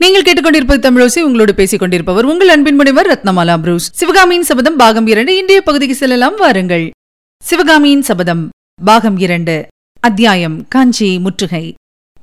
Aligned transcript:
நீங்கள் 0.00 0.22
கேட்டுக்கொண்டிருப்பது 0.22 0.80
தமிழோசி 0.80 1.20
உங்களோடு 1.20 1.54
பேசிக் 1.54 1.78
கொண்டிருப்பவர் 1.78 2.24
உங்கள் 2.24 2.48
அன்பின் 2.48 2.74
முனைவர் 2.74 3.06
ரத்னமாலா 3.06 3.58
புரூஸ். 3.58 3.92
சிவகாமியின் 3.92 4.42
சபதம் 4.42 4.76
பாகம் 4.76 5.06
இரண்டு. 5.06 5.36
இன்றைய 5.36 5.62
பகுதிக்கு 5.62 5.94
செல்லலாம். 5.94 6.36
வாருங்கள். 6.36 6.90
சிவகாமியின் 7.42 8.02
சபதம் 8.02 8.48
பாகம் 8.84 9.18
இரண்டு. 9.18 9.66
அத்தியாயம். 10.00 10.68
காஞ்சி 10.68 11.18
முற்றுகை. 11.18 11.74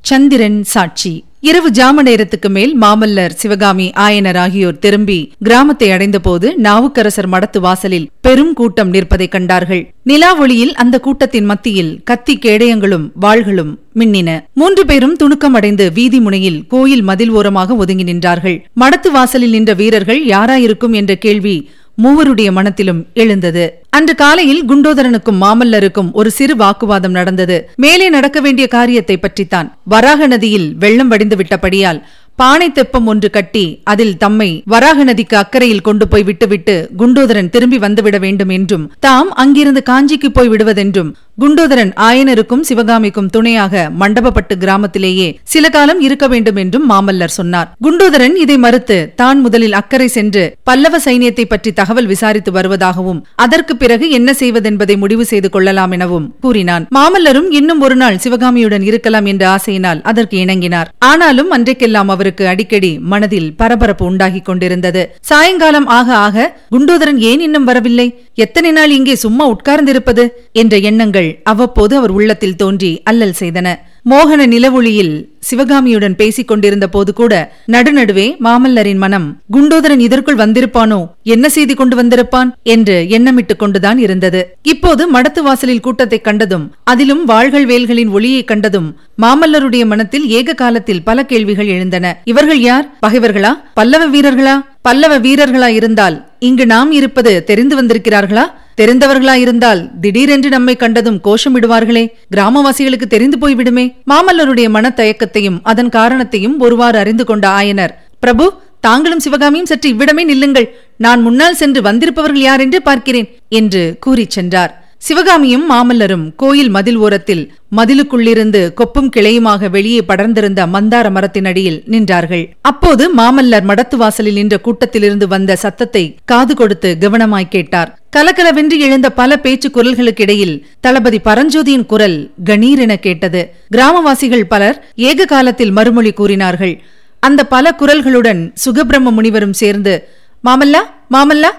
சந்திரன் 0.05 0.63
சாட்சி. 0.63 1.23
இரவு 1.39 1.69
ஜாம 1.71 2.01
நேரத்துக்கு 2.01 2.49
மேல் 2.49 2.81
மாமல்லர் 2.81 3.29
சிவகாமி 3.29 3.91
ஆயனர் 3.95 4.37
ஆகியோர் 4.37 4.79
திரும்பி 4.79 5.31
கிராமத்தை 5.39 5.91
அடைந்தபோது 5.91 6.57
நாவுக்கரசர் 6.57 7.29
மடத்து 7.29 7.59
வாசலில் 7.59 8.09
பெரும் 8.21 8.53
கூட்டம் 8.53 8.89
நிற்பதைக் 8.89 9.31
கண்டார்கள். 9.31 9.93
நிலா 10.03 10.39
ஒளியில் 10.39 10.75
அந்த 10.75 10.99
கூட்டத்தின் 10.99 11.45
மத்தியில் 11.45 12.01
கத்தி 12.03 12.39
கேடயங்களும் 12.41 13.09
வாள்களும் 13.21 13.79
மின்னின. 13.95 14.39
மூன்று 14.53 14.85
பேரும் 14.85 15.17
துணுக்கமடைந்து 15.23 15.93
வீதி 15.93 16.19
முனையில் 16.19 16.63
கோயில் 16.67 17.01
மதில் 17.01 17.29
ஓரமாக 17.29 17.75
ஒதுங்கி 17.75 18.03
நின்றார்கள். 18.03 18.63
மடத்து 18.79 19.11
வாசலில் 19.11 19.49
நின்ற 19.49 19.73
வீரர்கள் 19.73 20.25
யாராயிருக்கும் 20.25 20.91
என்ற 20.91 21.15
கேள்வி 21.15 21.69
மூவருடைய 21.97 22.51
மனத்திலும் 22.51 23.05
எழுந்தது. 23.13 23.83
அன்று 23.89 24.15
காலையில் 24.15 24.65
குண்டோதரனுக்கும் 24.65 25.41
மாமல்லருக்கும் 25.41 26.11
ஒரு 26.11 26.31
சிறு 26.31 26.55
வாக்குவாதம் 26.55 27.11
நடந்தது. 27.11 27.69
மேலே 27.75 28.09
நடக்க 28.09 28.41
வேண்டிய 28.41 28.67
காரியத்தை 28.67 29.17
பற்றித்தான். 29.17 29.77
வராக 29.83 30.27
நதியில் 30.27 30.75
வெள்ளம் 30.75 31.07
வடிந்து 31.07 31.35
விட்டபடியால் 31.35 32.01
பானை 32.35 32.71
தெப்பம் 32.71 33.05
ஒன்று 33.05 33.29
கட்டி 33.29 33.81
அதில் 33.83 34.17
தம்மை 34.17 34.63
வராக 34.65 35.03
நதிக்கு 35.03 35.35
அக்கறையில் 35.37 35.81
கொண்டு 35.81 36.07
போய் 36.07 36.23
விட்டுவிட்டு 36.23 36.89
குண்டோதரன் 36.97 37.49
திரும்பி 37.49 37.77
வந்துவிட 37.77 38.19
வேண்டும் 38.19 38.49
என்றும் 38.49 38.91
தாம் 38.99 39.31
அங்கிருந்து 39.33 39.83
காஞ்சிக்கு 39.89 40.25
போய் 40.25 40.49
விடுவதென்றும் 40.49 41.13
குண்டோதரன் 41.41 41.91
ஆயனருக்கும் 42.07 42.63
சிவகாமிக்கும் 42.67 43.29
துணையாக 43.35 43.83
மண்டபப்பட்டு 44.01 44.55
கிராமத்திலேயே 44.63 45.27
சில 45.53 45.69
காலம் 45.75 46.01
இருக்க 46.07 46.25
வேண்டும் 46.33 46.59
என்றும் 46.63 46.85
மாமல்லர் 46.91 47.33
சொன்னார். 47.37 47.69
குண்டோதரன் 47.85 48.35
இதை 48.43 48.57
மறுத்து 48.65 48.97
தான் 49.21 49.39
முதலில் 49.45 49.75
அக்கறை 49.79 50.07
சென்று 50.15 50.43
பல்லவ 50.69 50.99
சைனியத்தை 51.05 51.45
பற்றி 51.53 51.71
தகவல் 51.79 52.09
விசாரித்து 52.11 52.51
வருவதாகவும் 52.57 53.21
அதற்கு 53.45 53.75
பிறகு 53.81 54.07
என்ன 54.17 54.35
செய்வதென்பதை 54.41 54.97
முடிவு 55.03 55.25
செய்து 55.31 55.51
கொள்ளலாம் 55.55 55.95
எனவும் 55.97 56.27
கூறினான். 56.45 56.85
மாமல்லரும் 56.97 57.49
இன்னும் 57.59 57.81
ஒரு 57.87 57.97
நாள் 58.01 58.21
சிவகாமியுடன் 58.25 58.85
இருக்கலாம் 58.91 59.29
என்ற 59.33 59.43
ஆசையினால் 59.55 60.03
அதற்கு 60.11 60.37
இணங்கினார். 60.43 60.91
ஆனாலும் 61.11 61.51
அன்றைக்கெல்லாம் 61.57 62.13
அவருக்கு 62.17 62.45
அடிக்கடி 62.53 62.93
மனதில் 63.13 63.49
பரபரப்பு 63.63 64.05
உண்டாகிக் 64.11 64.47
கொண்டிருந்தது. 64.51 65.03
சாயங்காலம் 65.31 65.89
ஆக 65.97 66.15
ஆக 66.27 66.47
குண்டோதரன் 66.75 67.19
ஏன் 67.31 67.43
இன்னும் 67.47 67.67
வரவில்லை? 67.71 68.07
எத்தனை 68.45 68.71
நாள் 68.79 68.95
இங்கே 68.99 69.17
சும்மா 69.25 69.47
உட்கார்ந்திருப்பது? 69.55 70.25
என்ற 70.61 70.75
எண்ணங்கள் 70.91 71.22
அவ்வப்போது 71.43 71.95
அவர் 71.95 72.09
உள்ளத்தில் 72.09 72.55
தோன்றி 72.55 73.01
அல்லல் 73.03 73.39
செய்தன. 73.39 73.67
மோகன 74.09 74.45
நிலவொளியில் 74.45 75.13
சிவகாமியுடன் 75.49 76.15
பேசிக் 76.15 76.47
கொண்டிருந்த 76.47 76.87
போது 76.87 77.13
கூட 77.13 77.33
நடுநடுவே 77.71 78.25
மாமல்லரின் 78.43 78.97
மனம் 78.97 79.27
குண்டோதரன் 79.53 79.99
இதற்குள் 79.99 80.35
வந்திருப்பானோ? 80.35 80.99
என்ன 81.23 81.49
செய்தி 81.49 81.73
கொண்டு 81.73 81.95
வந்திருப்பான்? 82.03 82.49
என்று 82.63 83.05
எண்ணமிட்டுக் 83.09 83.55
கொண்டுதான் 83.57 83.97
இருந்தது. 83.97 84.57
இப்போது 84.63 85.11
மடத்து 85.11 85.41
வாசலில் 85.41 85.79
கூட்டத்தை 85.79 86.21
கண்டதும் 86.21 86.65
அதிலும் 86.83 87.25
வாள்கள் 87.25 87.65
வேல்களின் 87.65 88.09
ஒளியை 88.09 88.43
கண்டதும் 88.43 88.89
மாமல்லருடைய 89.21 89.85
மனத்தில் 89.85 90.27
ஏக 90.29 90.53
காலத்தில் 90.53 91.03
பல 91.03 91.25
கேள்விகள் 91.25 91.67
எழுந்தன. 91.67 92.21
இவர்கள் 92.23 92.59
யார்? 92.59 92.97
பகைவர்களா? 93.07 93.53
பல்லவ 93.73 94.07
வீரர்களா? 94.07 94.55
பல்லவ 94.81 95.19
வீரர்களா 95.19 95.67
இருந்தால் 95.67 96.17
இங்கு 96.39 96.65
நாம் 96.65 96.91
இருப்பது 96.91 97.43
தெரிந்து 97.43 97.75
வந்திருக்கிறார்களா? 97.81 98.45
தெரிந்தவர்களாயிருந்தால் 98.81 99.99
திடீரென்று 100.01 100.49
நம்மை 100.49 100.75
கண்டதும் 100.75 101.21
கோஷமிடுவார்களே. 101.23 102.07
கிராமவாசிகளுக்கு 102.35 103.07
தெரிந்து 103.07 103.37
போய்விடுமே 103.37 103.95
மாமல்லருடைய 104.07 104.69
மனத்தயக்கத்தையும் 104.77 105.59
அதன் 105.63 105.89
காரணத்தையும் 105.89 106.59
ஒருவாறு 106.59 106.97
அறிந்து 106.97 107.25
கொண்ட 107.25 107.47
ஆயனர் 107.49 107.93
பிரபு 108.19 108.53
தாங்களும் 108.79 109.19
சிவகாமியும் 109.19 109.65
சற்று 109.65 109.89
இவ்விடமே 109.89 110.23
நில்லுங்கள். 110.23 110.75
நான் 110.97 111.21
முன்னால் 111.21 111.55
சென்று 111.55 111.81
வந்திருப்பவர்கள் 111.81 112.41
யார் 112.41 112.59
என்று 112.59 112.81
பார்க்கிறேன் 112.81 113.37
என்று 113.49 113.95
கூறிச் 113.99 114.29
சென்றார். 114.29 114.82
சிவகாமியும் 115.05 115.63
மாமல்லரும் 115.71 116.23
கோயில் 116.41 116.69
மதில் 116.75 116.99
ஓரத்தில் 117.05 117.41
மதிலுக்குள்ளிருந்து 117.77 118.59
கொப்பும் 118.79 119.09
கிளையுமாக 119.15 119.69
வெளியே 119.73 120.01
படர்ந்திருந்த 120.09 120.61
மந்தார 120.75 121.07
மரத்தின் 121.15 121.47
அடியில் 121.49 121.79
நின்றார்கள். 121.93 122.43
அப்போது 122.69 123.03
மாமல்லர் 123.19 123.65
மடத்து 123.71 123.97
வாசலில் 124.01 124.37
நின்ற 124.39 124.57
கூட்டத்திலிருந்து 124.65 125.27
வந்த 125.33 125.57
சத்தத்தை 125.63 126.03
காது 126.31 126.55
கொடுத்து 126.61 126.91
கவனமாய் 127.01 127.49
கேட்டார். 127.55 127.91
கலகலவென்று 128.17 128.77
எழுந்த 128.85 129.09
பல 129.19 129.39
பேச்சு 129.45 129.69
குரல்களுக்கிடையில் 129.77 130.55
தளபதி 130.85 131.19
பரஞ்சோதியின் 131.27 131.85
குரல் 131.93 132.17
கணீர் 132.51 132.83
என 132.85 132.95
கேட்டது. 133.07 133.41
கிராமவாசிகள் 133.75 134.47
பலர் 134.53 134.79
ஏக 135.09 135.27
காலத்தில் 135.33 135.75
மறுமொழி 135.79 136.13
கூறினார்கள். 136.21 136.75
அந்த 137.23 137.41
பல 137.55 137.75
குரல்களுடன் 137.81 138.41
சுகபிரம்ம 138.65 139.15
முனிவரும் 139.17 139.59
சேர்ந்து 139.63 139.95
மாமல்லா 140.43 140.83
மாமல்லா 141.15 141.53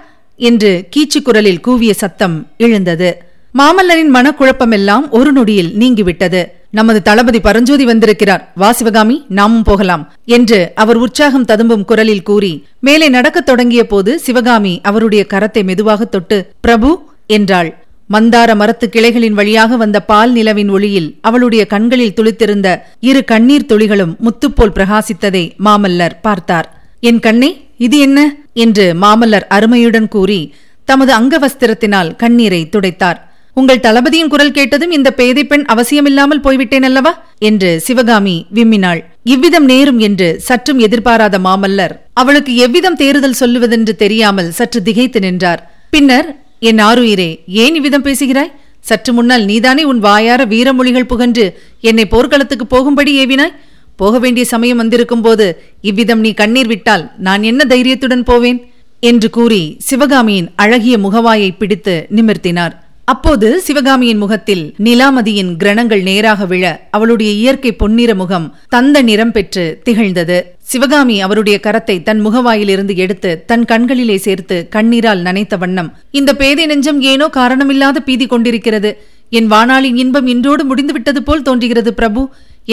என்று 0.49 0.73
கீச்சு 0.95 1.19
குரலில் 1.23 1.63
கூவிய 1.67 1.93
சத்தம் 2.03 2.37
எழுந்தது. 2.67 3.11
மாமல்லரின் 3.59 4.13
மனக்குழப்பமெல்லாம் 4.15 5.09
ஒரு 5.11 5.33
நொடியில் 5.33 5.75
நீங்கிவிட்டது. 5.79 6.45
நமது 6.71 7.03
தளபதி 7.03 7.41
பரஞ்சோதி 7.41 7.85
வந்திருக்கிறார். 7.85 8.53
வா 8.55 8.73
சிவகாமி 8.73 9.25
நாமும் 9.29 9.63
போகலாம் 9.63 10.13
என்று 10.25 10.73
அவர் 10.75 10.97
உற்சாகம் 10.97 11.45
ததும்பும் 11.45 11.85
குரலில் 11.85 12.23
கூறி 12.23 12.67
மேலே 12.81 13.09
நடக்கத் 13.09 13.47
தொடங்கிய 13.47 13.87
போது 13.87 14.19
சிவகாமி 14.19 14.81
அவருடைய 14.83 15.27
கரத்தை 15.29 15.65
மெதுவாக 15.65 16.05
தொட்டு 16.05 16.51
பிரபு 16.61 17.03
என்றாள். 17.27 17.79
மந்தார 18.11 18.55
மரத்து 18.55 18.89
கிளைகளின் 18.89 19.33
வழியாக 19.33 19.77
வந்த 19.77 20.01
பால் 20.01 20.33
நிலவின் 20.33 20.71
ஒளியில் 20.71 21.19
அவளுடைய 21.21 21.67
கண்களில் 21.67 22.17
துளித்திருந்த 22.17 22.81
இரு 23.01 23.25
கண்ணீர் 23.25 23.67
துளிகளும் 23.69 24.17
முத்துப்போல் 24.17 24.75
பிரகாசித்ததை 24.75 25.51
மாமல்லர் 25.65 26.17
பார்த்தார். 26.23 26.83
என் 27.01 27.21
கண்ணே 27.21 27.67
இது 27.79 27.99
என்ன? 27.99 28.37
என்று 28.53 28.95
மாமல்லர் 29.03 29.47
அருமையுடன் 29.49 30.09
கூறி 30.09 30.55
தமது 30.85 31.13
அங்கவஸ்திரத்தினால் 31.15 32.17
கண்ணீரை 32.17 32.69
துடைத்தார். 32.69 33.34
உங்கள் 33.57 33.83
தளபதியின் 33.87 34.31
குரல் 34.33 34.55
கேட்டதும் 34.57 34.91
இந்த 34.91 35.09
பேதை 35.19 35.43
பெண் 35.45 35.65
அவசியமில்லாமல் 35.73 36.41
போய்விட்டேன் 36.41 36.87
அல்லவா? 36.89 37.13
என்று 37.49 37.71
சிவகாமி 37.87 38.35
விம்மினாள். 38.57 39.01
இவ்விதம் 39.35 39.65
நேரும் 39.65 39.99
என்று 39.99 40.29
சற்றும் 40.39 40.79
எதிர்பாராத 40.79 41.39
மாமல்லர் 41.39 41.95
அவளுக்கு 42.13 42.53
எவ்விதம் 42.57 42.99
தேறுதல் 43.03 43.39
சொல்லுவதென்று 43.41 43.95
தெரியாமல் 43.97 44.51
சற்று 44.51 44.83
திகைத்து 44.83 45.21
நின்றார். 45.21 45.63
பின்னர் 45.91 46.29
என் 46.71 46.83
ஆருயிரே 46.89 47.31
ஏன் 47.63 47.75
இவ்விதம் 47.75 48.07
பேசுகிறாய்? 48.09 48.53
சற்று 48.81 49.13
முன்னால் 49.13 49.45
நீதானே 49.45 49.83
உன் 49.85 49.99
வாயார 49.99 50.41
வீரமொழிகள் 50.45 51.11
புகன்று 51.13 51.47
என்னை 51.81 52.05
போர்க்களத்துக்கு 52.07 52.67
போகும்படி 52.67 53.13
ஏவினாய்? 53.25 53.57
போக 53.97 54.19
வேண்டிய 54.19 54.45
சமயம் 54.53 54.81
வந்திருக்கும் 54.83 55.25
போது 55.27 55.47
இவ்விதம் 55.81 56.21
நீ 56.21 56.31
கண்ணீர் 56.35 56.67
விட்டால் 56.67 57.05
நான் 57.19 57.43
என்ன 57.43 57.65
தைரியத்துடன் 57.65 58.25
போவேன்? 58.25 58.59
என்று 59.01 59.29
கூறி 59.31 59.63
சிவகாமியின் 59.79 60.49
அழகிய 60.57 60.97
முகவாயை 60.99 61.51
பிடித்து 61.59 61.95
நிமிர்த்தினார். 62.17 62.75
அப்போது 63.13 63.49
சிவகாமியின் 63.61 64.21
முகத்தில் 64.23 64.63
நிலாமதியின் 64.85 65.51
கிரணங்கள் 65.63 66.03
நேராக 66.03 66.47
விழ 66.47 66.65
அவளுடைய 66.91 67.31
இயற்கை 67.41 67.73
பொன்னிற 67.73 68.11
முகம் 68.15 68.47
தந்த 68.69 69.03
நிறம் 69.03 69.33
பெற்று 69.33 69.65
திகழ்ந்தது. 69.83 70.39
சிவகாமி 70.71 71.17
அவருடைய 71.21 71.57
கரத்தை 71.67 71.97
தன் 72.03 72.21
முகவாயிலிருந்து 72.27 72.95
எடுத்து 72.97 73.31
தன் 73.47 73.65
கண்களிலே 73.65 74.17
சேர்த்து 74.27 74.59
கண்ணீரால் 74.77 75.23
நனைத்த 75.23 75.59
வண்ணம் 75.59 75.93
இந்த 76.11 76.33
பேதை 76.41 76.67
நெஞ்சம் 76.67 77.03
ஏனோ 77.13 77.29
காரணமில்லாத 77.37 78.01
பீதி 78.09 78.27
கொண்டிருக்கிறது. 78.27 78.93
என் 79.31 79.51
வாணாளின் 79.53 80.01
இன்பம் 80.05 80.27
இன்றோடு 80.27 80.65
முடிந்துவிட்டது 80.65 81.23
போல் 81.23 81.47
தோன்றுகிறது 81.49 81.93
பிரபு. 81.95 82.23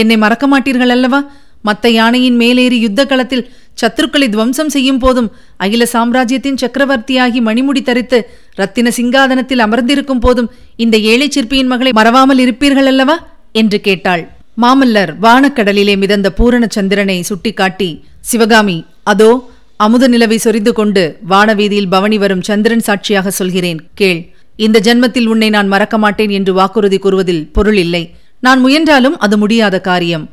என்னை 0.02 0.18
மறக்க 0.18 0.46
மாட்டீர்கள் 0.47 0.94
அல்லவா 0.96 1.20
மத்த 1.63 1.88
யானையின் 1.89 2.38
மேலேறி 2.41 2.77
யுத்த 2.79 3.01
களத்தில் 3.05 3.45
சத்துருக்களை 3.81 4.27
துவம்சம் 4.29 4.72
செய்யும் 4.75 4.99
போதும் 4.99 5.29
அகில 5.57 5.83
சாம்ராஜ்யத்தின் 5.85 6.59
சக்கரவர்த்தியாகி 6.61 7.39
மணிமுடி 7.47 7.81
தரித்து 7.83 8.19
ரத்தின 8.55 8.91
சிங்காதனத்தில் 8.97 9.63
அமர்ந்திருக்கும் 9.66 10.23
போதும் 10.25 10.51
இந்த 10.75 10.97
ஏழை 11.11 11.27
சிற்பியின் 11.29 11.72
மகளை 11.73 11.91
மறவாமல் 11.99 12.41
இருப்பீர்கள் 12.45 12.89
அல்லவா? 12.91 13.16
என்று 13.51 13.77
கேட்டாள். 13.81 14.23
மாமல்லர் 14.61 15.11
வானக்கடலிலே 15.22 15.95
மிதந்த 15.97 16.27
பூரண 16.31 16.63
சந்திரனை 16.69 17.17
சுட்டிக்காட்டி 17.29 17.89
சிவகாமி 18.31 18.78
அதோ 19.03 19.31
அமுத 19.78 20.07
நிலவை 20.07 20.37
சொரிந்து 20.46 20.72
கொண்டு 20.73 21.03
வானவீதியில் 21.29 21.91
பவனி 21.93 22.17
வரும் 22.17 22.43
சந்திரன் 22.49 22.85
சாட்சியாக 22.87 23.31
சொல்கிறேன் 23.31 23.79
கேள். 23.99 24.22
இந்த 24.59 24.78
ஜென்மத்தில் 24.87 25.25
உன்னை 25.25 25.49
நான் 25.49 25.72
மறக்க 25.73 25.96
மாட்டேன் 25.97 26.34
என்று 26.37 26.53
வாக்குறுதி 26.53 26.97
கூறுவதில் 26.97 27.43
பொருள் 27.53 27.79
இல்லை. 27.85 28.03
நான் 28.43 28.59
முயன்றாலும் 28.59 29.17
அது 29.17 29.35
முடியாத 29.37 29.75
காரியம். 29.90 30.25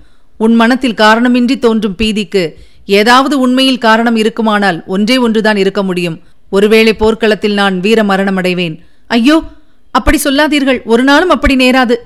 உன் 0.45 0.55
மனத்தில் 0.55 1.01
காரணமின்றி 1.05 1.57
தோன்றும் 1.59 1.97
பீதிக்கு 1.99 2.43
ஏதாவது 2.99 3.35
உண்மையில் 3.45 3.85
காரணம் 3.87 4.19
இருக்குமானால் 4.23 4.79
ஒன்றே 4.87 5.17
ஒன்றுதான் 5.27 5.59
இருக்க 5.63 5.81
முடியும். 5.83 6.19
ஒருவேளை 6.57 6.93
போர்க்களத்தில் 7.01 7.59
நான் 7.61 7.77
வீர 7.81 8.03
மரணமடைவேன். 8.03 8.77
ஐயோ 9.17 9.37
அப்படி 9.95 10.19
சொல்லாதீர்கள். 10.19 10.79
ஒரு 10.93 11.03
நாளும் 11.09 11.35
அப்படி 11.35 11.55
நேராது 11.57 11.97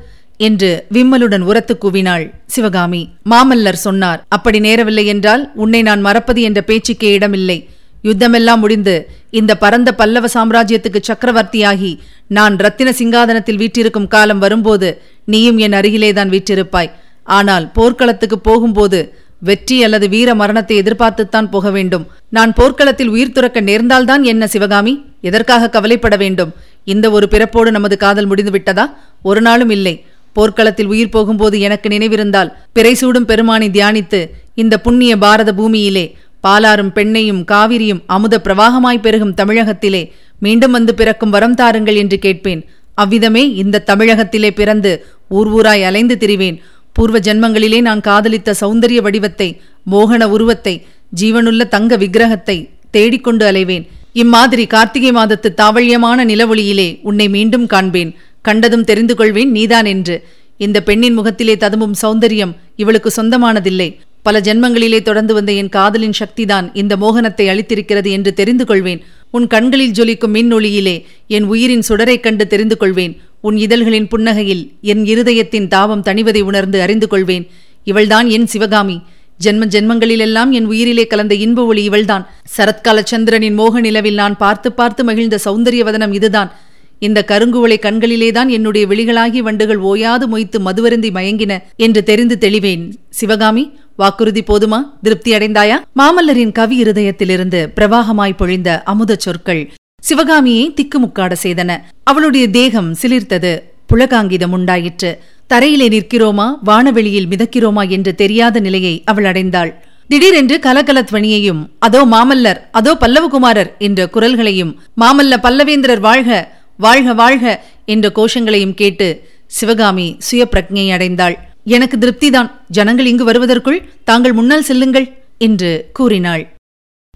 என்று 0.46 0.70
விம்மலுடன் 0.96 1.44
உரத்து 1.50 1.74
கூவினாள் 1.82 2.24
சிவகாமி. 2.46 3.02
மாமல்லர் 3.30 3.84
சொன்னார் 3.86 4.20
அப்படி 4.28 4.58
நேரவில்லை 4.60 5.04
என்றால் 5.04 5.42
உன்னை 5.54 5.82
நான் 5.88 6.00
மறப்பது 6.00 6.42
என்ற 6.48 6.60
பேச்சுக்கே 6.62 7.10
இடமில்லை. 7.18 7.58
யுத்தமெல்லாம் 8.04 8.62
முடிந்து 8.64 8.94
இந்த 9.30 9.52
பரந்த 9.56 9.90
பல்லவ 10.00 10.28
சாம்ராஜ்யத்துக்கு 10.34 11.00
சக்கரவர்த்தியாகி 11.08 11.92
நான் 12.36 12.54
ரத்தின 12.56 12.88
சிங்காதனத்தில் 12.98 13.60
வீற்றிருக்கும் 13.62 14.08
காலம் 14.14 14.42
வரும்போது 14.44 14.88
நீயும் 15.24 15.58
என் 15.58 15.76
அருகிலேதான் 15.80 16.32
வீற்றிருப்பாய். 16.34 16.90
ஆனால் 17.24 17.66
போர்க்களத்துக்கு 17.72 18.38
போகும்போது 18.38 19.00
வெற்றி 19.48 19.76
அல்லது 19.84 20.06
வீர 20.08 20.34
மரணத்தை 20.34 20.74
எதிர்பார்த்துத்தான் 20.82 21.48
போக 21.50 21.70
வேண்டும். 21.70 22.04
நான் 22.28 22.52
போர்க்களத்தில் 22.52 23.08
உயிர் 23.08 23.32
துறக்க 23.32 23.60
நேர்ந்தால்தான் 23.60 24.22
என்ன 24.22 24.46
சிவகாமி? 24.46 24.94
எதற்காக 25.20 25.68
கவலைப்பட 25.68 26.16
வேண்டும்? 26.16 26.52
இந்த 26.84 27.06
ஒரு 27.10 27.26
பிறப்போடு 27.30 27.70
நமது 27.70 27.96
காதல் 27.96 28.26
முடிந்து 28.26 28.50
விட்டதா? 28.50 28.84
ஒரு 29.22 29.40
நாளும் 29.40 29.70
இல்லை. 29.70 29.94
போர்க்களத்தில் 30.32 30.86
உயிர் 30.86 31.10
போகும்போது 31.10 31.56
எனக்கு 31.60 31.88
நினைவிருந்தால் 31.88 32.52
பிறைசூடும் 32.74 33.28
பெருமானை 33.30 33.68
தியானித்து 33.70 34.20
இந்த 34.54 34.74
புண்ணிய 34.80 35.12
பாரத 35.18 35.50
பூமியிலே 35.52 36.04
பாலாறும் 36.44 36.92
பெண்ணையும் 36.94 37.42
காவிரியும் 37.50 38.02
அமுத 38.06 38.38
பிரவாகமாய் 38.38 39.04
பெருகும் 39.06 39.34
தமிழகத்திலே 39.34 40.12
மீண்டும் 40.38 40.70
வந்து 40.70 40.94
பிறக்கும் 40.94 41.30
வரம் 41.30 41.54
தாருங்கள் 41.54 41.94
என்று 41.94 42.18
கேட்பேன். 42.18 42.62
அவ்விதமே 42.94 43.42
இந்த 43.62 43.82
தமிழகத்திலே 43.90 44.50
பிறந்து 44.50 44.92
ஊர் 45.28 45.50
ஊராய் 45.52 45.84
அலைந்து 45.88 46.16
திரிவேன். 46.20 46.56
பூர்வ 47.02 47.18
ஜன்மங்களிலே 47.18 47.78
நான் 47.80 48.00
காதலித்த 48.00 48.50
சௌந்தரிய 48.60 49.00
வடிவத்தை 49.02 49.46
மோகன 49.92 50.24
உருவத்தை 50.34 50.74
ஜீவனுள்ள 51.20 51.62
தங்க 51.74 51.96
விக்கிரகத்தை 51.96 52.56
தேடிக்கொண்டு 52.90 53.44
அலைவேன். 53.46 53.84
இம்மாதிரி 54.22 54.64
கார்த்திகை 54.66 55.10
மாதத்து 55.10 55.48
தாவழியமான 55.60 56.24
நிலவொளியிலே 56.30 56.86
உன்னை 57.02 57.26
மீண்டும் 57.28 57.66
காண்பேன். 57.66 58.12
கண்டதும் 58.42 58.84
தெரிந்து 58.84 59.14
கொள்வேன் 59.14 59.50
நீதான் 59.50 59.84
என்று. 59.84 60.16
இந்த 60.56 60.78
பெண்ணின் 60.82 61.18
முகத்திலே 61.18 61.56
ததும்பும் 61.56 61.98
சௌந்தரியம் 62.02 62.54
இவளுக்கு 62.76 63.12
சொந்தமானதில்லை. 63.16 63.88
பல 64.22 64.40
ஜென்மங்களிலே 64.40 65.02
தொடர்ந்து 65.02 65.34
வந்த 65.34 65.52
என் 65.52 65.68
காதலின் 65.68 66.18
சக்திதான் 66.20 66.66
இந்த 66.74 66.96
மோகனத்தை 66.96 67.46
அளித்திருக்கிறது 67.52 68.10
என்று 68.10 68.32
தெரிந்து 68.34 68.64
கொள்வேன். 68.64 69.02
உன் 69.30 69.46
கண்களில் 69.46 69.96
ஜொலிக்கும் 69.98 70.34
மின்னொளியிலே 70.38 70.96
என் 71.26 71.44
உயிரின் 71.44 71.86
சுடரைக் 71.88 72.26
கண்டு 72.28 72.46
தெரிந்து 72.46 72.76
கொள்வேன். 72.76 73.14
உன் 73.42 73.56
இதழ்களின் 73.56 74.08
புன்னகையில் 74.16 74.62
என் 74.80 75.04
இருதயத்தின் 75.04 75.68
தாபம் 75.68 76.02
தணிவதை 76.02 76.40
உணர்ந்து 76.40 76.80
அறிந்து 76.80 77.08
கொள்வேன். 77.08 77.46
இவள்தான் 77.84 78.28
என் 78.28 78.46
சிவகாமி. 78.46 79.00
ஜென்ம 79.44 79.64
ஜென்மங்களிலெல்லாம் 79.66 80.50
என் 80.50 80.64
உயிரிலே 80.64 81.06
கலந்த 81.06 81.34
இன்ப 81.34 81.64
ஒளி 81.64 81.82
இவள்தான். 81.84 82.30
சரத்கால 82.56 83.02
சந்திரனின் 83.04 83.54
மோக 83.54 83.80
நிலவில் 83.80 84.14
நான் 84.14 84.36
பார்த்து 84.36 84.72
பார்த்து 84.72 85.04
மகிழ்ந்த 85.04 85.38
சௌந்தரியவதனம் 85.44 86.14
இதுதான். 86.14 86.52
இந்த 86.98 87.24
கருங்குவளை 87.26 87.76
கண்களிலேதான் 87.80 88.48
என்னுடைய 88.48 88.86
விழிகளாகி 88.86 89.38
வண்டுகள் 89.38 89.76
ஓயாது 89.76 90.26
மொய்த்து 90.28 90.58
மதுவருந்தி 90.64 91.10
மயங்கின 91.10 91.58
என்று 91.76 92.02
தெரிந்து 92.02 92.36
தெளிவேன். 92.40 92.92
சிவகாமி 93.10 93.70
வாக்குறுதி 93.96 94.42
போதுமா? 94.42 94.78
திருப்தி 95.02 95.32
அடைந்தாயா? 95.32 95.80
மாமல்லரின் 95.96 96.52
கவி 96.52 96.82
இருதயத்திலிருந்து 96.82 97.68
பிரவாகமாய் 97.76 98.36
பொழிந்த 98.38 98.82
அமுதச் 98.82 99.20
சொற்கள். 99.20 99.72
சிவகாமியை 100.02 100.74
திக்குமுக்காட 100.78 101.32
செய்தன. 101.44 101.70
அவளுடைய 102.04 102.48
தேகம் 102.50 102.94
சிலிர்த்தது. 103.02 103.52
புலகாங்கிதம் 103.90 104.54
உண்டாயிற்று. 104.56 105.10
தரையிலே 105.50 105.86
நிற்கிறோமா? 105.94 106.46
வானவெளியில் 106.64 107.30
மிதக்கிறோமா 107.32 107.88
என்று 107.88 108.14
தெரியாத 108.14 108.60
நிலையை 108.60 109.02
அவள் 109.04 109.24
அடைந்தாள். 109.24 109.72
திடீரென்று 110.08 110.56
கலகலத்வனியையும் 110.58 111.60
அதோ 111.78 112.00
மாமல்லர் 112.04 112.60
அதோ 112.70 112.96
பல்லவகுமாரர் 113.00 113.70
என்ற 113.78 114.06
குரல்களையும் 114.06 114.72
மாமல்ல 115.02 115.36
பல்லவேந்திரர் 115.46 116.00
வாழ்க 116.00 116.30
வாழ்க 116.76 117.14
வாழ்க 117.14 117.62
என்ற 117.84 118.12
கோஷங்களையும் 118.14 118.74
கேட்டு 118.74 119.08
சிவகாமி 119.46 120.16
சுய 120.18 120.42
பிரஜையை 120.52 120.86
அடைந்தாள். 120.96 121.34
எனக்கு 121.64 121.96
திருப்திதான். 121.98 122.50
ஜனங்கள் 122.68 123.06
இங்கு 123.06 123.24
வருவதற்குள் 123.24 123.84
தாங்கள் 124.04 124.32
முன்னால் 124.32 124.62
செல்லுங்கள் 124.62 125.08
என்று 125.38 125.90
கூறினாள். 125.92 126.44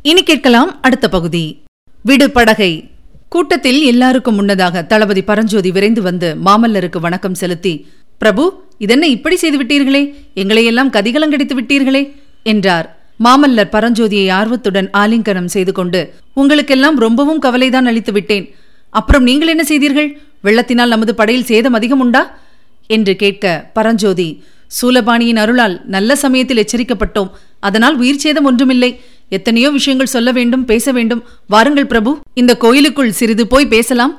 இனி 0.03 0.23
கேட்கலாம் 0.23 0.81
அடுத்த 0.81 1.09
பகுதி. 1.09 1.66
விடு 2.07 2.31
படகை 2.31 2.89
கூட்டத்தில் 3.29 3.83
எல்லாருக்கும் 3.83 4.35
முன்னதாக 4.35 4.83
தளபதி 4.83 5.23
பரஞ்சோதி 5.23 5.71
விரைந்து 5.71 6.03
வந்து 6.03 6.37
மாமல்லருக்கு 6.45 6.99
வணக்கம் 7.01 7.35
செலுத்தி 7.35 7.87
பிரபு 8.19 8.63
இதென்ன 8.79 9.07
இப்படி 9.07 9.37
செய்து 9.37 9.59
விட்டீர்களே? 9.63 10.15
எங்களையெல்லாம் 10.35 10.93
கதிகலங்கடித்து 10.97 11.55
விட்டீர்களே? 11.61 12.03
என்றார். 12.43 12.97
மாமல்லர் 13.25 13.73
பரஞ்சோதியை 13.73 14.31
ஆர்வத்துடன் 14.31 14.91
ஆலிங்கனம் 14.93 15.45
செய்து 15.45 15.73
கொண்டு 15.73 16.15
உங்களுக்கெல்லாம் 16.35 16.99
ரொம்பவும் 16.99 17.39
கவலைதான் 17.39 17.87
அளித்து 17.87 18.13
விட்டேன். 18.13 18.55
அப்புறம் 18.91 19.23
நீங்கள் 19.23 19.49
என்ன 19.49 19.65
செய்தீர்கள்? 19.65 20.19
வெள்ளத்தினால் 20.45 20.95
நமது 20.95 21.15
படையில் 21.15 21.45
சேதம் 21.45 21.73
அதிகம் 21.73 22.01
உண்டா? 22.01 22.39
என்று 22.87 23.17
கேட்க 23.17 23.71
பரஞ்சோதி 23.73 24.43
சூலபாணியின் 24.83 25.37
அருளால் 25.37 25.81
நல்ல 25.87 26.17
சமயத்தில் 26.17 26.65
எச்சரிக்கப்பட்டோம். 26.65 27.31
அதனால் 27.61 27.97
உயிர் 27.97 28.25
சேதம் 28.25 28.45
ஒன்றுமில்லை. 28.45 29.01
எத்தனையோ 29.29 29.71
விஷயங்கள் 29.71 30.15
சொல்ல 30.15 30.33
வேண்டும் 30.33 30.65
பேச 30.65 30.93
வேண்டும். 30.93 31.23
வாருங்கள் 31.49 31.87
பிரபு 31.87 32.19
இந்த 32.35 32.57
கோயிலுக்குள் 32.57 33.17
சிறிது 33.19 33.47
போய் 33.47 33.73
பேசலாம் 33.75 34.15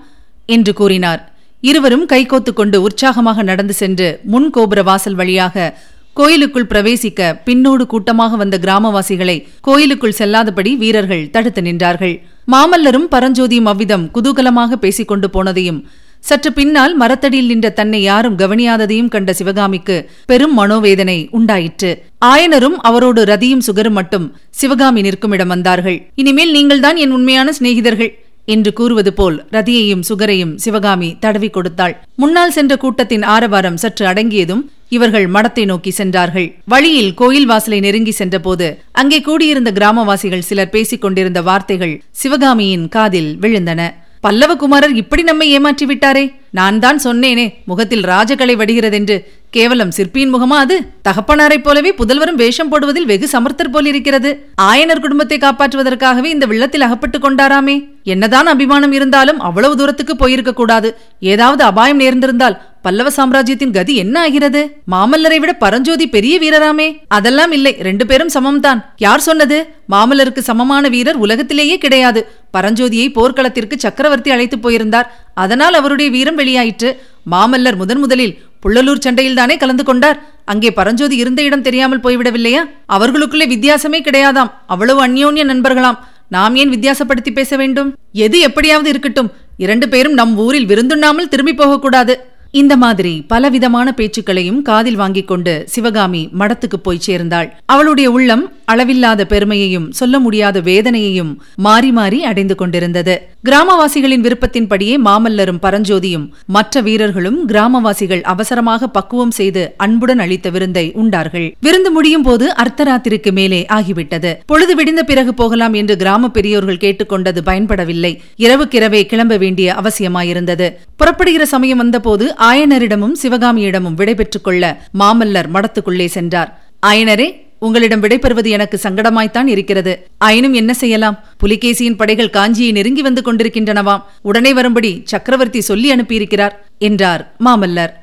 என்று 0.46 0.74
கூறினார். 0.74 1.22
இருவரும் 1.62 2.08
கைகோத்துக் 2.08 2.54
கொண்டு 2.54 2.82
உற்சாகமாக 2.82 3.44
நடந்து 3.44 3.74
சென்று 3.74 4.20
முன் 4.24 4.50
கோபுர 4.50 4.84
வாசல் 4.84 5.16
வழியாக 5.16 5.74
கோயிலுக்குள் 6.14 6.70
பிரவேசிக்க 6.70 7.22
பின்னோடு 7.46 7.84
கூட்டமாக 7.86 8.36
வந்த 8.36 8.58
கிராமவாசிகளை 8.58 9.36
கோயிலுக்குள் 9.62 10.16
செல்லாதபடி 10.18 10.72
வீரர்கள் 10.78 11.30
தடுத்து 11.32 11.62
நின்றார்கள். 11.62 12.16
மாமல்லரும் 12.52 13.08
பரஞ்சோதியும் 13.12 13.70
அவ்விதம் 13.72 14.06
குதூகலமாக 14.14 14.76
பேசிக் 14.76 15.08
கொண்டு 15.08 15.28
போனதையும் 15.28 15.80
சற்று 16.20 16.54
பின்னால் 16.54 16.94
மரத்தடியில் 16.98 17.46
நின்ற 17.46 17.70
தன்னை 17.70 18.02
யாரும் 18.02 18.38
கவனியாததையும் 18.38 19.08
கண்ட 19.08 19.34
சிவகாமிக்கு 19.34 20.10
பெரும் 20.26 20.56
மனோவேதனை 20.60 21.18
உண்டாயிற்று. 21.32 21.92
ஆயனரும் 22.22 22.78
அவரோடு 22.90 23.22
ரதியும் 23.24 23.66
சுகரும் 23.68 23.98
மட்டும் 24.00 24.26
சிவகாமி 24.50 25.02
நிற்கும் 25.02 25.32
இடம் 25.32 25.48
வந்தார்கள். 25.48 25.98
இனிமேல் 26.16 26.52
நீங்கள்தான் 26.52 26.96
என் 26.96 27.12
உண்மையான 27.12 27.52
சிநேகிதர்கள் 27.58 28.12
என்று 28.46 28.72
கூறுவது 28.74 29.12
போல் 29.14 29.38
ரதியையும் 29.52 30.04
சுகரையும் 30.10 30.56
சிவகாமி 30.56 31.10
தடவி 31.20 31.50
கொடுத்தாள். 31.50 31.94
முன்னால் 32.16 32.56
சென்ற 32.58 32.74
கூட்டத்தின் 32.78 33.24
ஆரவாரம் 33.24 33.78
சற்று 33.78 34.06
அடங்கியதும் 34.06 34.64
இவர்கள் 34.90 35.28
மடத்தை 35.28 35.66
நோக்கி 35.66 35.92
சென்றார்கள். 35.92 36.48
வழியில் 36.66 37.14
கோயில் 37.14 37.46
வாசலை 37.46 37.80
நெருங்கி 37.80 38.12
சென்றபோது 38.12 38.68
அங்கே 38.92 39.22
கூடியிருந்த 39.22 39.72
கிராமவாசிகள் 39.72 40.48
சிலர் 40.50 40.74
பேசிக் 40.76 41.04
கொண்டிருந்த 41.06 41.42
வார்த்தைகள் 41.42 41.96
சிவகாமியின் 42.12 42.90
காதில் 42.90 43.32
விழுந்தன. 43.40 43.82
பல்லவகுமாரர் 44.24 44.94
இப்படி 44.96 45.24
நம்மை 45.24 45.48
ஏமாற்றி 45.58 45.86
விட்டாரே 45.86 46.24
நான் 46.52 46.80
தான் 46.80 47.00
சொன்னேனே 47.04 47.46
முகத்தில் 47.66 48.04
ராஜகலை 48.04 48.56
வடிகிறதென்று 48.62 49.18
கேவலம் 49.58 49.92
சிற்பியின் 49.92 50.36
முகமா 50.36 50.58
அது? 50.64 50.88
தகப்பனாரைப் 51.02 51.64
போலவே 51.64 51.94
புதல்வரும் 51.94 52.36
வேஷம் 52.36 52.72
போடுவதில் 52.72 53.06
வெகு 53.06 53.28
சமர்த்தர் 53.32 53.72
போலிருக்கிறது. 53.72 54.52
ஆயனர் 54.62 55.00
குடும்பத்தை 55.00 55.38
காப்பாற்றுவதற்காகவே 55.38 56.24
இந்த 56.24 56.46
வெள்ளத்தில் 56.46 56.82
அகப்பட்டுக் 56.82 57.24
கொண்டாராமே. 57.24 57.88
என்னதான் 58.04 58.48
அபிமானம் 58.48 58.92
இருந்தாலும் 58.92 59.40
அவ்வளவு 59.40 59.76
தூரத்துக்கு 59.76 60.16
போயிருக்க 60.16 60.54
கூடாது. 60.54 60.98
ஏதாவது 61.20 61.64
அபாயம் 61.64 62.00
நேர்ந்திருந்தால் 62.00 62.58
பல்லவ 62.82 63.10
சாம்ராஜ்யத்தின் 63.10 63.72
கதி 63.72 63.96
என்ன 63.96 64.20
ஆகிறது? 64.20 64.78
மாமல்லரை 64.92 65.38
விட 65.38 65.54
பரஞ்சோதி 65.54 66.08
பெரிய 66.08 66.40
வீரராமே. 66.40 66.98
அதெல்லாம் 67.08 67.52
இல்லை 67.52 67.78
ரெண்டு 67.80 68.06
பேரும் 68.06 68.30
சமம்தான். 68.34 68.86
யார் 68.98 69.20
சொன்னது? 69.20 69.68
மாமல்லருக்கு 69.92 70.40
சமமான 70.40 70.88
வீரர் 70.88 71.16
உலகத்திலேயே 71.16 71.78
கிடையாது. 71.78 72.32
பரஞ்சோதியை 72.58 73.12
போர்க்களத்திற்கு 73.14 73.80
சக்கரவர்த்தி 73.80 74.32
அழைத்து 74.32 74.60
போயிருந்தார். 74.60 75.26
அதனால் 75.34 75.74
அவருடைய 75.74 76.12
வீரம் 76.12 76.38
வெளியாயிற்று. 76.38 76.98
மாமல்லர் 77.32 77.76
முதன் 77.76 78.00
முதலில் 78.00 78.38
புள்ளலூர் 78.66 79.04
சண்டையில்தானே 79.06 79.58
கலந்து 79.58 79.84
கொண்டார்? 79.84 80.20
அங்கே 80.46 80.72
பரஞ்சோதி 80.72 81.16
இருந்த 81.16 81.42
இடம் 81.42 81.62
தெரியாமல் 81.62 82.00
போய்விடவில்லையா? 82.00 82.62
அவர்களுக்குள்ளே 82.86 83.48
வித்தியாசமே 83.56 84.02
கிடையாதாம். 84.02 84.52
அவ்வளவு 84.68 85.08
அந்யோன்ய 85.08 85.44
நண்பர்களாம். 85.44 86.00
நாம் 86.30 86.56
ஏன் 86.56 86.70
வித்தியாசப்படுத்தி 86.70 87.32
பேச 87.34 87.56
வேண்டும்? 87.56 87.96
எது 88.12 88.40
எப்படியாவது 88.40 88.90
இருக்கட்டும். 88.90 89.32
இரண்டு 89.58 89.90
பேரும் 89.90 90.14
நம் 90.14 90.38
ஊரில் 90.38 90.66
விருந்துண்ணாமல் 90.66 91.28
திரும்பி 91.28 91.54
போகக்கூடாது. 91.54 92.16
இந்த 92.52 92.78
மாதிரி 92.78 93.24
பலவிதமான 93.28 93.94
பேச்சுக்களையும் 93.98 94.62
காதில் 94.62 94.96
வாங்கிக் 94.96 95.28
கொண்டு 95.28 95.64
சிவகாமி 95.68 96.30
மடத்துக்கு 96.40 96.78
போய் 96.84 97.00
சேர்ந்தாள். 97.00 97.58
அவளுடைய 97.66 98.12
உள்ளம் 98.12 98.54
அளவில்லாத 98.66 99.26
பெருமையையும் 99.26 99.92
சொல்ல 99.92 100.20
முடியாத 100.20 100.62
வேதனையையும் 100.62 101.34
மாறி 101.56 101.92
மாறி 101.92 102.24
அடைந்து 102.24 102.56
கொண்டிருந்தது. 102.56 103.16
கிராமவாசிகளின் 103.46 104.24
விருப்பத்தின்படியே 104.26 104.98
மாமல்லரும் 105.06 105.60
பரஞ்சோதியும் 105.62 106.30
மற்ற 106.46 106.82
வீரர்களும் 106.82 107.48
கிராமவாசிகள் 107.48 108.22
அவசரமாக 108.22 108.88
பக்குவம் 108.88 109.32
செய்து 109.32 109.74
அன்புடன் 109.78 110.20
அளித்த 110.20 110.50
விருந்தை 110.50 110.92
உண்டார்கள். 110.92 111.56
விருந்து 111.60 111.92
முடியும் 111.92 112.22
போது 112.22 112.54
அர்த்தராத்திரிக்கு 112.54 113.32
மேலே 113.32 113.66
ஆகிவிட்டது. 113.70 114.36
பொழுது 114.46 114.76
விடிந்த 114.76 115.04
பிறகு 115.04 115.34
போகலாம் 115.34 115.74
என்று 115.74 115.98
கிராம 115.98 116.30
பெரியோர்கள் 116.30 116.78
கேட்டுக்கொண்டது 116.78 117.38
பயன்படவில்லை. 117.46 118.18
இரவுக்கிரவே 118.38 119.06
கிளம்ப 119.06 119.38
வேண்டிய 119.38 119.76
அவசியமாயிருந்தது. 119.82 120.70
புறப்படுகிற 120.96 121.46
சமயம் 121.46 121.78
வந்தபோது 121.78 122.36
ஆயனரிடமும் 122.40 123.14
சிவகாமியிடமும் 123.24 123.94
விடைபெற்றுக் 123.94 124.44
கொள்ள 124.44 124.82
மாமல்லர் 125.00 125.52
மடத்துக்குள்ளே 125.54 126.06
சென்றார். 126.06 126.62
ஆயனரே 126.86 127.46
உங்களிடம் 127.60 128.04
விடைபெறுவது 128.04 128.50
எனக்கு 128.50 128.80
சங்கடமாய்த்தான் 128.84 129.48
இருக்கிறது. 129.48 130.08
ஆயினும் 130.18 130.54
என்ன 130.54 130.74
செய்யலாம்? 130.74 131.20
புலிகேசியின் 131.44 131.96
படைகள் 131.96 132.30
காஞ்சியை 132.30 132.72
நெருங்கி 132.72 133.02
வந்து 133.02 133.22
கொண்டிருக்கின்றனவாம். 133.22 134.04
உடனே 134.22 134.54
வரும்படி 134.54 135.02
சக்கரவர்த்தி 135.04 135.62
சொல்லி 135.62 135.92
அனுப்பியிருக்கிறார் 135.92 136.52
என்றார் 136.78 137.36
மாமல்லர். 137.46 137.94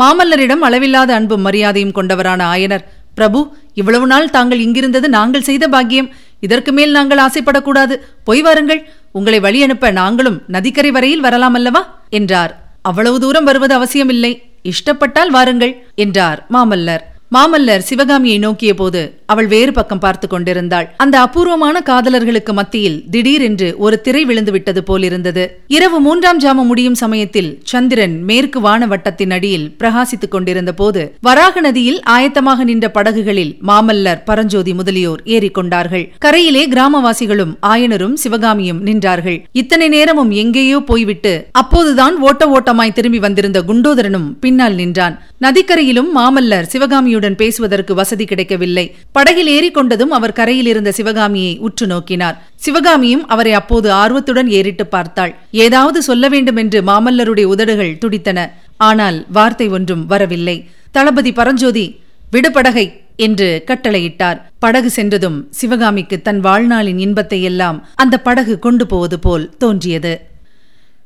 மாமல்லரிடம் 0.00 0.64
அளவில்லாத 0.68 1.14
அன்பும் 1.14 1.40
மரியாதையும் 1.40 1.94
கொண்டவரான 1.94 2.44
ஆயனர் 2.54 2.84
பிரபு 3.14 3.56
இவ்வளவு 3.74 4.06
நாள் 4.06 4.30
தாங்கள் 4.30 4.58
இங்கிருந்தது 4.58 5.08
நாங்கள் 5.08 5.42
செய்த 5.42 5.68
பாக்கியம். 5.68 6.10
இதற்கு 6.40 6.72
மேல் 6.72 6.90
நாங்கள் 6.90 7.18
ஆசைப்படக்கூடாது. 7.18 7.94
போய் 8.24 8.42
வாருங்கள். 8.42 8.88
உங்களை 9.12 9.40
வழி 9.40 9.62
அனுப்ப 9.62 9.90
நாங்களும் 9.90 10.42
நதிக்கரை 10.46 10.90
வரையில் 10.90 11.20
வரலாம் 11.20 11.54
அல்லவா? 11.54 12.00
என்றார். 12.10 12.52
அவ்வளவு 12.82 13.20
தூரம் 13.20 13.44
வருவது 13.44 13.74
அவசியமில்லை. 13.74 14.42
இஷ்டப்பட்டால் 14.62 15.28
வாருங்கள் 15.28 15.86
என்றார் 15.94 16.46
மாமல்லர். 16.52 17.00
மாமல்லர் 17.34 17.84
சிவகாமியை 17.86 18.38
நோக்கிய 18.38 18.72
போது 18.74 19.00
அவள் 19.32 19.46
வேறு 19.52 19.72
பக்கம் 19.72 20.00
பார்த்து 20.02 20.26
கொண்டிருந்தாள். 20.28 20.86
அந்த 21.02 21.14
அபூர்வமான 21.20 21.76
காதலர்களுக்கு 21.88 22.52
மத்தியில் 22.58 22.98
திடீரென்று 23.10 23.68
ஒரு 23.84 23.96
திரை 24.00 24.22
விழுந்து 24.24 24.52
விட்டது 24.52 24.80
போலிருந்தது. 24.82 25.44
இரவு 25.76 25.98
மூன்றாம் 26.00 26.40
ஜாமம் 26.44 26.68
முடியும் 26.70 26.98
சமயத்தில் 27.00 27.48
சந்திரன் 27.70 28.14
மேற்கு 28.28 28.60
வான 28.66 28.86
வட்டத்தின் 28.86 29.34
அடியில் 29.36 29.66
பிரகாசித்துக் 29.80 30.34
கொண்டிருந்த 30.34 30.74
போது 30.80 31.02
வராக 31.28 31.64
நதியில் 31.66 31.98
ஆயத்தமாக 32.16 32.64
நின்ற 32.70 32.90
படகுகளில் 32.90 33.52
மாமல்லர் 33.70 34.22
பரஞ்சோதி 34.24 34.74
முதலியோர் 34.74 35.24
ஏறிக்கொண்டார்கள் 35.36 36.06
கரையிலே 36.26 36.62
கிராமவாசிகளும் 36.74 37.52
ஆயனரும் 37.72 38.16
சிவகாமியும் 38.24 38.80
நின்றார்கள். 38.86 39.38
இத்தனை 39.62 39.88
நேரமும் 39.88 40.32
எங்கேயோ 40.44 40.80
போய்விட்டு 40.92 41.34
அப்போதுதான் 41.62 42.16
ஓட்ட 42.28 42.48
ஓட்டமாய் 42.48 42.96
திரும்பி 43.00 43.18
வந்திருந்த 43.18 43.58
குண்டோதரனும் 43.72 44.30
பின்னால் 44.46 44.78
நின்றான். 44.82 45.18
நதிக்கரையிலும் 45.40 46.10
மாமல்லர் 46.20 46.70
சிவகாமியுடன் 47.16 47.40
பேசுவதற்கு 47.42 47.92
வசதி 48.00 48.24
கிடைக்கவில்லை. 48.30 48.84
படகில் 49.16 49.50
ஏறிக்கொண்டதும் 49.56 50.12
அவர் 50.16 50.36
கரையில் 50.38 50.68
இருந்த 50.72 50.90
சிவகாமியை 50.98 51.52
உற்று 51.66 51.86
நோக்கினார். 51.92 52.36
சிவகாமியும் 52.64 53.24
அவரை 53.34 53.52
அப்போது 53.60 53.88
ஆர்வத்துடன் 54.02 54.48
ஏறிட்டு 54.58 54.84
பார்த்தாள். 54.86 55.32
ஏதாவது 55.66 55.98
சொல்ல 56.08 56.28
வேண்டும் 56.34 56.58
என்று 56.62 56.80
மாமல்லருடைய 56.90 57.46
உதடுகள் 57.54 57.98
துடித்தன. 58.02 58.38
ஆனால் 58.88 59.18
வார்த்தை 59.38 59.68
ஒன்றும் 59.76 60.04
வரவில்லை. 60.12 60.56
தளபதி 60.96 61.32
பரஞ்சோதி 61.32 61.86
விடுபடகை 62.34 62.86
என்று 63.26 63.48
கட்டளையிட்டார். 63.68 64.38
படகு 64.64 64.90
சென்றதும் 64.98 65.38
சிவகாமிக்கு 65.58 66.16
தன் 66.28 66.40
வாழ்நாளின் 66.46 67.02
இன்பத்தை 67.06 67.40
எல்லாம் 67.50 67.78
அந்த 68.02 68.14
படகு 68.26 68.54
கொண்டு 68.66 68.86
போவது 68.92 69.18
போல் 69.18 69.44
தோன்றியது. 69.62 70.14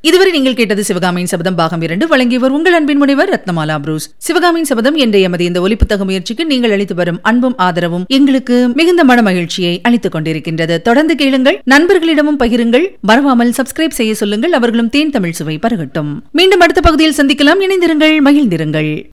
இதுவரை 0.03 0.33
நீங்கள் 0.33 0.55
கேட்டது 0.55 0.85
சிவகாமியின் 0.85 1.29
சபதம். 1.29 1.55
பாகம் 1.55 1.83
இரண்டு 1.83 2.07
வழங்கியவர் 2.07 2.51
உங்கள் 2.51 2.73
அன்பின் 2.73 2.97
முனைவர் 2.97 3.29
ரத்னமாலா 3.29 3.79
புரூஸ். 3.79 4.11
சிவகாமியின் 4.17 4.65
சபதம் 4.65 4.95
என்ற 4.95 5.19
எமது 5.19 5.45
இந்த 5.45 5.61
ஒலிப்புத்தக 5.61 6.05
முயற்சிக்கு 6.05 6.47
நீங்கள் 6.47 6.71
அளித்து 6.71 6.95
வரும் 6.95 7.19
அன்பும் 7.23 7.57
ஆதரவும் 7.57 8.05
எங்களுக்கு 8.09 8.69
மிகுந்த 8.69 9.05
மன 9.05 9.23
மகிழ்ச்சியை 9.23 9.81
அளித்துக் 9.83 10.15
கொண்டிருக்கின்றது. 10.15 10.83
தொடர்ந்து 10.83 11.15
கேளுங்கள் 11.15 11.61
நண்பர்களிடமும் 11.71 12.39
பகிருங்கள் 12.39 12.87
மறவாமல் 13.01 13.53
சப்ஸ்கிரைப் 13.57 13.91
செய்ய 13.91 14.15
சொல்லுங்கள் 14.15 14.53
அவர்களும் 14.53 14.89
தேன் 14.89 15.11
தமிழ் 15.11 15.31
சுவை 15.31 15.59
பருகட்டும். 15.63 16.21
மீண்டும் 16.33 16.61
அடுத்த 16.61 16.81
பகுதியில் 16.81 17.15
சந்திக்கலாம். 17.15 17.63
இணைந்திருங்கள் 17.69 18.17
மகிழ்ந்திருங்கள். 18.25 19.07